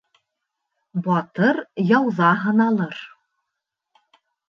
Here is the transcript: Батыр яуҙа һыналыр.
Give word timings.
Батыр 1.09 1.61
яуҙа 1.91 2.33
һыналыр. 2.47 3.01